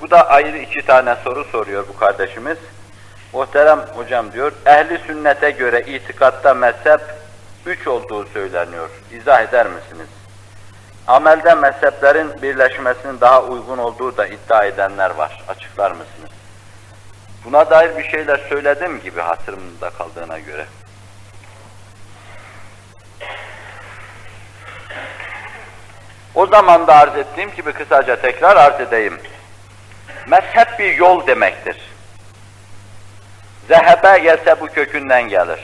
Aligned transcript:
Bu 0.00 0.10
da 0.10 0.28
ayrı 0.28 0.58
iki 0.58 0.86
tane 0.86 1.16
soru 1.24 1.44
soruyor 1.44 1.88
bu 1.88 1.96
kardeşimiz. 1.96 2.58
Muhterem 3.32 3.80
hocam 3.96 4.32
diyor, 4.32 4.52
ehli 4.66 4.98
sünnete 5.06 5.50
göre 5.50 5.80
itikatta 5.80 6.54
mezhep 6.54 7.00
üç 7.66 7.86
olduğu 7.86 8.26
söyleniyor. 8.26 8.90
İzah 9.12 9.42
eder 9.42 9.66
misiniz? 9.66 10.08
Amelde 11.06 11.54
mezheplerin 11.54 12.42
birleşmesinin 12.42 13.20
daha 13.20 13.42
uygun 13.42 13.78
olduğu 13.78 14.16
da 14.16 14.26
iddia 14.26 14.64
edenler 14.64 15.10
var. 15.10 15.44
Açıklar 15.48 15.90
mısınız? 15.90 16.30
Buna 17.44 17.70
dair 17.70 17.96
bir 17.98 18.10
şeyler 18.10 18.40
söyledim 18.48 19.00
gibi 19.00 19.20
hatırımda 19.20 19.90
kaldığına 19.90 20.38
göre. 20.38 20.66
O 26.34 26.46
zaman 26.46 26.86
da 26.86 26.94
arz 26.94 27.16
ettiğim 27.16 27.50
gibi 27.54 27.72
kısaca 27.72 28.20
tekrar 28.20 28.56
arz 28.56 28.80
edeyim. 28.80 29.18
Mezhep 30.28 30.78
bir 30.78 30.96
yol 30.96 31.26
demektir. 31.26 31.76
Zehebe 33.68 34.18
gelse 34.18 34.60
bu 34.60 34.66
kökünden 34.66 35.22
gelir. 35.22 35.60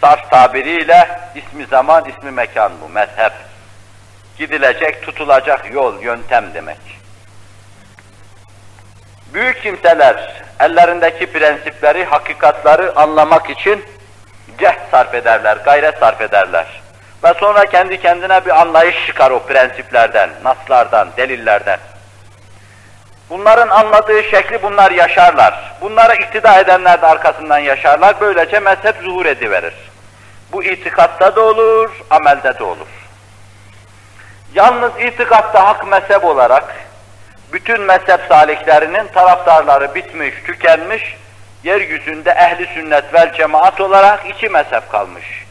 Sarf 0.00 0.30
tabiriyle 0.30 1.20
ismi 1.34 1.66
zaman, 1.66 2.04
ismi 2.04 2.30
mekan 2.30 2.72
bu, 2.82 2.88
mezhep. 2.88 3.32
Gidilecek, 4.38 5.02
tutulacak 5.02 5.72
yol, 5.72 6.02
yöntem 6.02 6.54
demek. 6.54 6.78
Büyük 9.26 9.62
kimseler 9.62 10.42
ellerindeki 10.60 11.32
prensipleri, 11.32 12.04
hakikatları 12.04 12.96
anlamak 12.96 13.50
için 13.50 13.84
cehd 14.58 14.90
sarf 14.90 15.14
ederler, 15.14 15.56
gayret 15.56 15.98
sarf 15.98 16.20
ederler. 16.20 16.82
Ve 17.24 17.34
sonra 17.34 17.66
kendi 17.66 18.00
kendine 18.00 18.44
bir 18.44 18.60
anlayış 18.60 19.06
çıkar 19.06 19.30
o 19.30 19.42
prensiplerden, 19.42 20.30
naslardan, 20.44 21.08
delillerden. 21.16 21.78
Bunların 23.30 23.68
anladığı 23.68 24.22
şekli 24.22 24.62
bunlar 24.62 24.90
yaşarlar. 24.90 25.74
Bunlara 25.80 26.14
iktida 26.14 26.60
edenler 26.60 27.02
de 27.02 27.06
arkasından 27.06 27.58
yaşarlar. 27.58 28.14
Böylece 28.20 28.60
mezhep 28.60 28.96
zuhur 29.02 29.26
ediverir. 29.26 29.74
Bu 30.52 30.64
itikatta 30.64 31.36
da 31.36 31.40
olur, 31.40 31.90
amelde 32.10 32.58
de 32.58 32.64
olur. 32.64 32.86
Yalnız 34.54 34.92
itikatta 35.00 35.66
hak 35.66 35.86
mezhep 35.86 36.24
olarak 36.24 36.74
bütün 37.52 37.80
mezhep 37.80 38.20
saliklerinin 38.28 39.06
taraftarları 39.06 39.94
bitmiş, 39.94 40.34
tükenmiş, 40.46 41.16
yeryüzünde 41.64 42.30
ehli 42.30 42.66
sünnet 42.66 43.14
vel 43.14 43.32
cemaat 43.32 43.80
olarak 43.80 44.26
iki 44.26 44.48
mezhep 44.48 44.90
kalmış. 44.90 45.44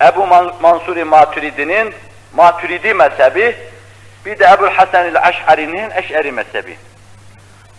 Ebu 0.00 0.26
Mansur 0.60 1.02
Maturidi'nin 1.02 1.94
Maturidi 2.32 2.94
mezhebi, 2.94 3.56
bir 4.28 4.38
de 4.38 4.44
Ebu 4.44 4.66
Hasan 4.66 5.06
el-Eş'ari'nin 5.06 5.90
Eş'ari 5.90 6.32
mezhebi. 6.32 6.78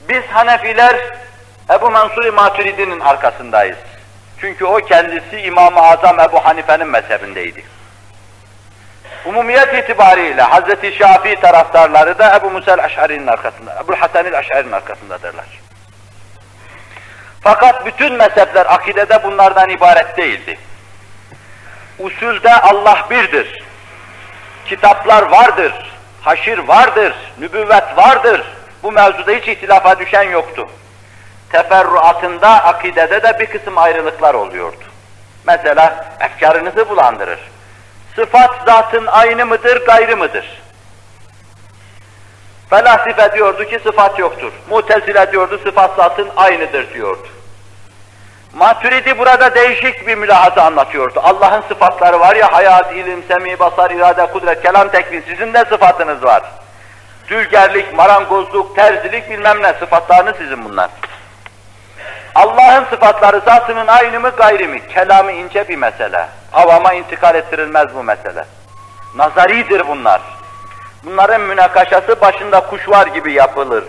Biz 0.10 0.24
Hanefiler 0.24 0.96
Ebu 1.72 1.92
Mansur 1.92 2.34
Maturidi'nin 2.34 3.00
arkasındayız. 3.00 3.78
Çünkü 4.42 4.66
o 4.66 4.76
kendisi 4.76 5.40
İmam-ı 5.42 5.82
Azam 5.82 6.20
Ebu 6.20 6.46
Hanife'nin 6.46 6.88
mezhebindeydi. 6.88 7.64
Umumiyet 9.26 9.74
itibariyle 9.74 10.44
Hz. 10.44 10.98
Şafii 10.98 11.36
taraftarları 11.36 12.20
da 12.20 12.36
Ebu 12.36 12.52
Musa 12.52 12.74
el-Eş'ari'nin 12.74 13.28
arkasında, 13.28 13.84
Ebu 13.84 13.96
Hasan 13.96 14.26
el-Eş'ari'nin 14.26 14.72
arkasındadırlar. 14.72 15.60
Fakat 17.42 17.86
bütün 17.86 18.14
mezhepler 18.14 18.66
akidede 18.66 19.24
bunlardan 19.24 19.70
ibaret 19.70 20.18
değildi. 20.18 20.60
Usulde 22.00 22.54
Allah 22.54 23.08
birdir. 23.10 23.64
Kitaplar 24.66 25.24
vardır. 25.24 25.89
Haşir 26.22 26.58
vardır. 26.58 27.14
Nübüvvet 27.40 27.98
vardır. 27.98 28.42
Bu 28.84 28.92
mevzuda 28.92 29.32
hiç 29.32 29.48
ihtilafa 29.48 30.00
düşen 30.00 30.24
yoktu. 30.24 30.68
Teferruatında, 31.52 32.50
akidede 32.64 33.24
de 33.24 33.40
bir 33.40 33.46
kısım 33.46 33.78
ayrılıklar 33.78 34.34
oluyordu. 34.34 34.84
Mesela 35.48 36.16
efkarınızı 36.20 36.90
bulandırır. 36.90 37.40
Sıfat 38.16 38.52
zatın 38.66 39.06
aynı 39.06 39.46
mıdır, 39.46 39.86
gayrı 39.86 40.18
mıdır? 40.18 40.62
Felasife 42.70 43.34
diyordu 43.34 43.64
ki 43.64 43.80
sıfat 43.84 44.20
yoktur. 44.20 44.52
Mutezile 44.70 45.32
diyordu 45.32 45.60
sıfat 45.64 45.96
zatın 45.96 46.30
aynıdır 46.36 46.94
diyordu. 46.94 47.28
Maturidi 48.54 49.18
burada 49.18 49.56
değişik 49.56 50.08
bir 50.08 50.16
mülahaza 50.16 50.62
anlatıyordu. 50.62 51.20
Allah'ın 51.24 51.62
sıfatları 51.62 52.20
var 52.20 52.36
ya, 52.36 52.54
hayat, 52.54 52.96
ilim, 52.96 53.24
semi, 53.28 53.60
basar, 53.60 53.92
irade, 53.92 54.26
kudret, 54.26 54.62
kelam, 54.62 54.90
tekvin, 54.90 55.24
sizin 55.28 55.54
de 55.54 55.66
sıfatınız 55.70 56.24
var. 56.24 56.44
Dülgerlik, 57.28 57.94
marangozluk, 57.94 58.76
terzilik 58.76 59.30
bilmem 59.30 59.64
ne 59.64 59.74
sıfatlarınız 59.74 60.36
sizin 60.38 60.66
bunlar. 60.66 60.90
Allah'ın 62.36 62.86
sıfatları 62.86 63.40
zatının 63.40 63.88
aynı 63.88 64.20
mı 64.20 64.30
gayri 64.30 64.68
mi? 64.68 64.88
Kelamı 64.88 65.32
ince 65.32 65.68
bir 65.68 65.76
mesele. 65.76 66.28
Avama 66.54 66.94
intikal 66.94 67.36
ettirilmez 67.36 67.96
bu 67.96 68.04
mesele. 68.04 68.46
Nazaridir 69.16 69.88
bunlar. 69.88 70.22
Bunların 71.04 71.42
münakaşası 71.42 72.22
başında 72.22 72.60
kuş 72.60 72.90
var 72.90 73.08
gibi 73.08 73.34
yapılır. 73.34 73.84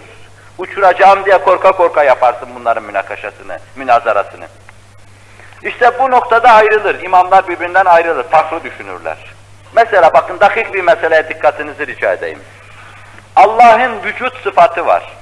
Uçuracağım 0.58 1.24
diye 1.24 1.38
korka 1.38 1.72
korka 1.72 2.04
yaparsın 2.04 2.48
bunların 2.54 2.84
münakaşasını, 2.84 3.58
münazarasını. 3.76 4.46
İşte 5.62 5.98
bu 5.98 6.10
noktada 6.10 6.50
ayrılır. 6.50 7.02
İmamlar 7.02 7.48
birbirinden 7.48 7.84
ayrılır, 7.84 8.24
farklı 8.24 8.64
düşünürler. 8.64 9.16
Mesela 9.72 10.12
bakın 10.14 10.40
dakik 10.40 10.74
bir 10.74 10.82
meseleye 10.82 11.28
dikkatinizi 11.28 11.86
rica 11.86 12.12
edeyim. 12.12 12.42
Allah'ın 13.36 14.02
vücut 14.02 14.42
sıfatı 14.42 14.86
var. 14.86 15.12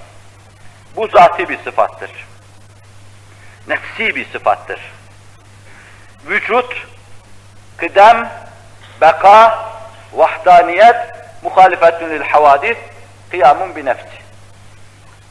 Bu 0.96 1.06
zati 1.06 1.48
bir 1.48 1.58
sıfattır. 1.64 2.10
Nefsi 3.68 4.14
bir 4.14 4.32
sıfattır. 4.32 4.80
Vücut, 6.26 6.86
kıdem, 7.76 8.30
beka, 9.00 9.68
vahdaniyet, 10.12 10.96
muhalifetün 11.42 12.10
lil 12.10 12.22
havadis, 12.22 12.76
kıyamun 13.30 13.76
bi 13.76 13.84
nefsi. 13.84 14.17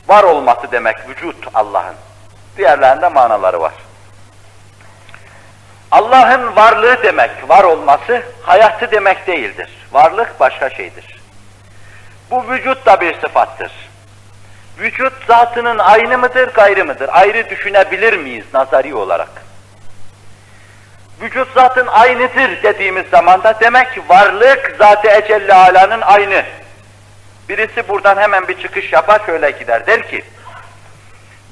Var 0.08 0.24
olması 0.24 0.72
demek 0.72 1.10
vücut 1.10 1.48
Allah'ın. 1.54 1.96
Diğerlerinde 2.58 3.08
manaları 3.08 3.62
var. 3.62 3.74
Allah'ın 5.92 6.56
varlığı 6.56 7.04
demek, 7.04 7.50
var 7.50 7.64
olması, 7.64 8.22
hayatı 8.44 8.92
demek 8.92 9.28
değildir. 9.28 9.70
Varlık 9.92 10.40
başka 10.40 10.70
şeydir. 10.70 11.22
Bu 12.32 12.50
vücut 12.50 12.86
da 12.86 13.02
bir 13.02 13.22
sıfattır. 13.22 13.72
Vücut 14.80 15.14
zatının 15.28 15.78
aynı 15.78 16.18
mıdır, 16.18 16.54
gayrı 16.54 16.86
mıdır? 16.86 17.10
Ayrı 17.12 17.50
düşünebilir 17.50 18.18
miyiz 18.18 18.46
nazari 18.54 18.96
olarak? 18.96 19.30
Vücut 21.22 21.54
zatın 21.54 21.88
aynıdır 21.88 22.64
dediğimiz 22.64 23.06
zaman 23.12 23.44
da 23.44 23.60
demek 23.60 24.10
varlık 24.10 24.76
zat-ı 24.78 25.08
ecelle 25.08 25.54
alanın 25.54 26.02
aynı. 26.02 26.44
Birisi 27.50 27.88
buradan 27.88 28.18
hemen 28.18 28.48
bir 28.48 28.62
çıkış 28.62 28.94
yapar 28.94 29.22
şöyle 29.26 29.52
gider 29.52 29.88
der 29.88 30.08
ki, 30.08 30.24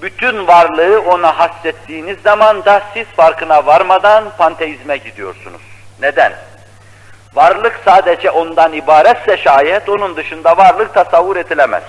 bütün 0.01 0.47
varlığı 0.47 1.01
ona 1.01 1.39
hassettiğiniz 1.39 2.17
zaman 2.23 2.65
da 2.65 2.81
siz 2.93 3.07
farkına 3.07 3.65
varmadan 3.65 4.23
panteizme 4.37 4.97
gidiyorsunuz. 4.97 5.61
Neden? 6.01 6.33
Varlık 7.33 7.79
sadece 7.85 8.31
ondan 8.31 8.73
ibaretse 8.73 9.37
şayet 9.37 9.89
onun 9.89 10.15
dışında 10.15 10.57
varlık 10.57 10.93
tasavvur 10.93 11.35
edilemez. 11.35 11.83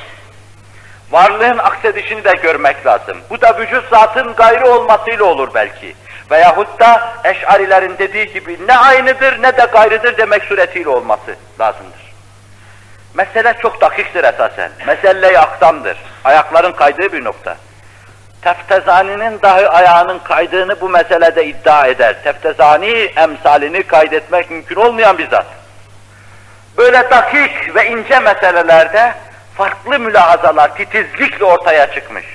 Varlığın 1.10 1.58
aksedişini 1.58 2.24
de 2.24 2.32
görmek 2.42 2.86
lazım. 2.86 3.18
Bu 3.30 3.40
da 3.40 3.58
vücut 3.58 3.88
zatın 3.90 4.34
gayrı 4.34 4.70
olmasıyla 4.70 5.24
olur 5.24 5.48
belki. 5.54 5.94
Veyahut 6.30 6.80
da 6.80 7.12
eşarilerin 7.24 7.98
dediği 7.98 8.32
gibi 8.32 8.58
ne 8.66 8.78
aynıdır 8.78 9.42
ne 9.42 9.56
de 9.56 9.66
gayrıdır 9.72 10.16
demek 10.16 10.44
suretiyle 10.44 10.88
olması 10.88 11.36
lazımdır. 11.60 12.05
Mesele 13.16 13.54
çok 13.62 13.80
dakiktir 13.80 14.24
esasen. 14.24 14.70
Mesele 14.86 15.38
aktamdır. 15.38 15.98
Ayakların 16.24 16.72
kaydığı 16.72 17.12
bir 17.12 17.24
nokta. 17.24 17.56
Teftezani'nin 18.42 19.42
dahi 19.42 19.68
ayağının 19.68 20.18
kaydığını 20.18 20.80
bu 20.80 20.88
meselede 20.88 21.46
iddia 21.46 21.86
eder. 21.86 22.22
Teftezani 22.24 22.90
emsalini 23.16 23.82
kaydetmek 23.82 24.50
mümkün 24.50 24.76
olmayan 24.76 25.18
bir 25.18 25.30
zat. 25.30 25.46
Böyle 26.76 27.10
dakik 27.10 27.74
ve 27.74 27.90
ince 27.90 28.18
meselelerde 28.18 29.14
farklı 29.54 29.98
mülahazalar 29.98 30.74
titizlikle 30.74 31.44
ortaya 31.44 31.92
çıkmış. 31.92 32.26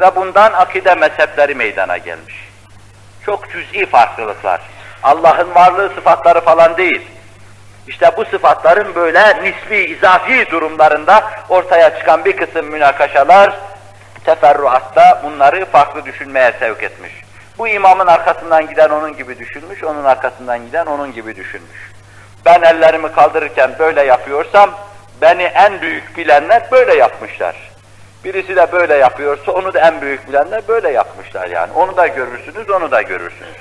Ve 0.00 0.16
bundan 0.16 0.52
akide 0.52 0.94
mezhepleri 0.94 1.54
meydana 1.54 1.96
gelmiş. 1.96 2.34
Çok 3.26 3.50
cüz'i 3.50 3.86
farklılıklar. 3.86 4.60
Allah'ın 5.02 5.54
varlığı 5.54 5.88
sıfatları 5.88 6.40
falan 6.40 6.76
değil. 6.76 7.13
İşte 7.88 8.10
bu 8.16 8.24
sıfatların 8.24 8.94
böyle 8.94 9.42
nisbi, 9.42 9.76
izafi 9.76 10.50
durumlarında 10.50 11.24
ortaya 11.48 11.98
çıkan 11.98 12.24
bir 12.24 12.36
kısım 12.36 12.66
münakaşalar, 12.66 13.52
teferruatta 14.24 15.22
bunları 15.24 15.64
farklı 15.64 16.04
düşünmeye 16.04 16.52
sevk 16.58 16.82
etmiş. 16.82 17.12
Bu 17.58 17.68
imamın 17.68 18.06
arkasından 18.06 18.68
giden 18.68 18.88
onun 18.88 19.16
gibi 19.16 19.38
düşünmüş, 19.38 19.84
onun 19.84 20.04
arkasından 20.04 20.66
giden 20.66 20.86
onun 20.86 21.12
gibi 21.12 21.36
düşünmüş. 21.36 21.92
Ben 22.44 22.62
ellerimi 22.62 23.12
kaldırırken 23.12 23.70
böyle 23.78 24.02
yapıyorsam, 24.02 24.70
beni 25.20 25.42
en 25.42 25.80
büyük 25.80 26.16
bilenler 26.16 26.62
böyle 26.72 26.94
yapmışlar. 26.94 27.56
Birisi 28.24 28.56
de 28.56 28.72
böyle 28.72 28.94
yapıyorsa 28.94 29.52
onu 29.52 29.74
da 29.74 29.80
en 29.80 30.00
büyük 30.00 30.28
bilenler 30.28 30.62
böyle 30.68 30.90
yapmışlar 30.90 31.48
yani. 31.48 31.72
Onu 31.72 31.96
da 31.96 32.06
görürsünüz, 32.06 32.70
onu 32.70 32.90
da 32.90 33.02
görürsünüz. 33.02 33.56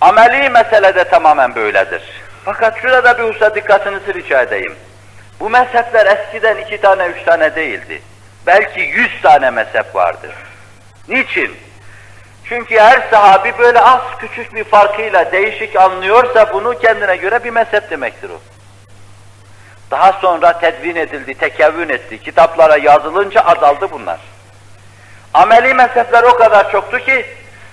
Ameli 0.00 0.50
meselede 0.50 1.04
tamamen 1.04 1.54
böyledir. 1.54 2.02
Fakat 2.44 2.80
şurada 2.80 3.18
bir 3.18 3.22
hususa 3.24 3.54
dikkatinizi 3.54 4.14
rica 4.14 4.42
edeyim. 4.42 4.74
Bu 5.40 5.50
mezhepler 5.50 6.06
eskiden 6.06 6.56
iki 6.56 6.80
tane, 6.80 7.06
üç 7.06 7.24
tane 7.24 7.56
değildi. 7.56 8.02
Belki 8.46 8.80
yüz 8.80 9.22
tane 9.22 9.50
mezhep 9.50 9.94
vardır. 9.94 10.30
Niçin? 11.08 11.56
Çünkü 12.44 12.78
her 12.78 13.02
sahabi 13.10 13.58
böyle 13.58 13.80
az 13.80 14.00
küçük 14.18 14.54
bir 14.54 14.64
farkıyla 14.64 15.32
değişik 15.32 15.76
anlıyorsa 15.76 16.52
bunu 16.52 16.78
kendine 16.78 17.16
göre 17.16 17.44
bir 17.44 17.50
mezhep 17.50 17.90
demektir 17.90 18.30
o. 18.30 18.40
Daha 19.90 20.12
sonra 20.12 20.58
tedvin 20.58 20.96
edildi, 20.96 21.34
tekevvün 21.34 21.88
etti. 21.88 22.22
Kitaplara 22.22 22.76
yazılınca 22.76 23.40
azaldı 23.40 23.90
bunlar. 23.90 24.20
Ameli 25.34 25.74
mezhepler 25.74 26.22
o 26.22 26.36
kadar 26.36 26.72
çoktu 26.72 26.98
ki, 26.98 27.26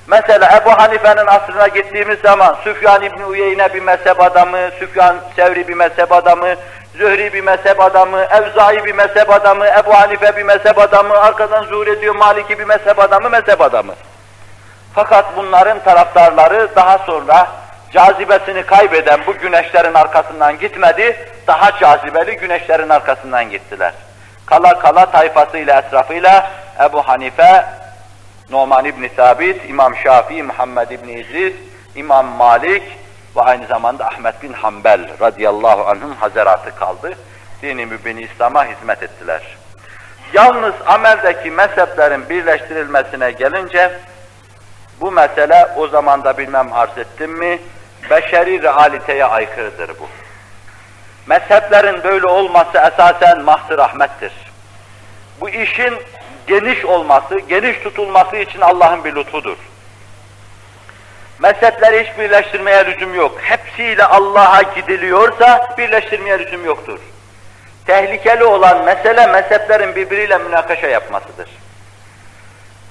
mesela 0.07 0.61
Ebu 0.61 0.71
Hanife'nin 0.71 1.27
asrına 1.27 1.67
gittiğimiz 1.67 2.19
zaman 2.19 2.57
Süfyan 2.63 3.03
İbni 3.03 3.25
Uyeyne 3.25 3.73
bir 3.73 3.81
mezhep 3.81 4.21
adamı, 4.21 4.57
Süfyan 4.79 5.15
Sevri 5.35 5.67
bir 5.67 5.73
mezhep 5.73 6.11
adamı, 6.11 6.47
Zühri 6.97 7.33
bir 7.33 7.41
mezhep 7.41 7.81
adamı, 7.81 8.17
Evzai 8.19 8.85
bir 8.85 8.93
mezhep 8.93 9.29
adamı, 9.29 9.67
Ebu 9.67 9.93
Hanife 9.93 10.37
bir 10.37 10.43
mezhep 10.43 10.79
adamı, 10.79 11.17
arkadan 11.17 11.63
zuhur 11.63 11.87
ediyor 11.87 12.15
Maliki 12.15 12.59
bir 12.59 12.63
mezhep 12.63 12.99
adamı, 12.99 13.29
mezhep 13.29 13.61
adamı. 13.61 13.93
Fakat 14.95 15.25
bunların 15.37 15.79
taraftarları 15.79 16.75
daha 16.75 16.97
sonra 16.97 17.47
cazibesini 17.91 18.63
kaybeden 18.63 19.19
bu 19.27 19.33
güneşlerin 19.33 19.93
arkasından 19.93 20.59
gitmedi, 20.59 21.29
daha 21.47 21.79
cazibeli 21.79 22.37
güneşlerin 22.37 22.89
arkasından 22.89 23.49
gittiler. 23.49 23.93
Kala 24.45 24.79
kala 24.79 25.05
tayfasıyla, 25.05 25.79
etrafıyla 25.79 26.51
Ebu 26.79 27.07
Hanife, 27.07 27.65
Numan 28.49 28.85
İbni 28.85 29.09
Sabit, 29.15 29.69
İmam 29.69 29.95
Şafii, 29.95 30.43
Muhammed 30.43 30.89
İbni 30.89 31.11
İdris, 31.11 31.53
İmam 31.95 32.25
Malik 32.25 32.83
ve 33.35 33.41
aynı 33.41 33.67
zamanda 33.67 34.07
Ahmet 34.07 34.43
bin 34.43 34.53
Hanbel 34.53 35.19
radıyallahu 35.21 35.87
anh'ın 35.87 36.13
hazaratı 36.13 36.75
kaldı. 36.75 37.13
Dini 37.61 37.85
mübini 37.85 38.21
İslam'a 38.21 38.65
hizmet 38.65 39.03
ettiler. 39.03 39.41
Yalnız 40.33 40.73
ameldeki 40.85 41.51
mezheplerin 41.51 42.29
birleştirilmesine 42.29 43.31
gelince, 43.31 43.99
bu 45.01 45.11
mesele 45.11 45.67
o 45.77 45.87
zaman 45.87 46.23
da 46.23 46.37
bilmem 46.37 46.73
arz 46.73 46.97
ettim 46.97 47.31
mi, 47.31 47.59
beşeri 48.09 48.61
realiteye 48.63 49.25
aykırıdır 49.25 49.89
bu. 49.89 50.07
Mezheplerin 51.27 52.03
böyle 52.03 52.27
olması 52.27 52.77
esasen 52.77 53.41
mahzı 53.41 53.77
rahmettir. 53.77 54.33
Bu 55.41 55.49
işin 55.49 55.93
geniş 56.47 56.85
olması, 56.85 57.39
geniş 57.39 57.79
tutulması 57.79 58.37
için 58.37 58.61
Allah'ın 58.61 59.03
bir 59.03 59.15
lütfudur. 59.15 59.57
Mezhepleri 61.39 62.03
hiç 62.03 62.19
birleştirmeye 62.19 62.85
lüzum 62.85 63.15
yok. 63.15 63.39
Hepsiyle 63.41 64.05
Allah'a 64.05 64.61
gidiliyorsa 64.61 65.75
birleştirmeye 65.77 66.39
lüzum 66.39 66.65
yoktur. 66.65 66.99
Tehlikeli 67.85 68.43
olan 68.43 68.85
mesele 68.85 69.27
mezheplerin 69.27 69.95
birbiriyle 69.95 70.37
münakaşa 70.37 70.87
yapmasıdır. 70.87 71.49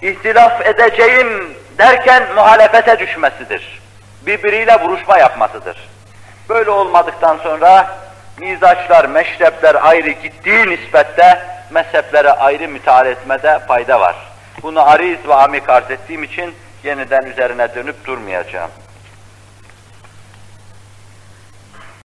İhtilaf 0.02 0.66
edeceğim 0.66 1.56
derken 1.78 2.22
muhalefete 2.34 2.98
düşmesidir. 2.98 3.82
Birbiriyle 4.26 4.80
vuruşma 4.80 5.18
yapmasıdır. 5.18 5.88
Böyle 6.48 6.70
olmadıktan 6.70 7.38
sonra 7.42 7.98
mizaçlar, 8.38 9.04
meşrepler 9.04 9.76
ayrı 9.82 10.10
gittiği 10.10 10.70
nispette 10.70 11.55
mezheplere 11.70 12.30
ayrı 12.30 12.68
müteala 12.68 13.08
etmede 13.08 13.58
fayda 13.58 14.00
var. 14.00 14.16
Bunu 14.62 14.90
ariz 14.90 15.28
ve 15.28 15.34
amik 15.34 15.68
arz 15.68 15.90
ettiğim 15.90 16.22
için 16.22 16.54
yeniden 16.84 17.22
üzerine 17.26 17.74
dönüp 17.74 18.04
durmayacağım. 18.04 18.70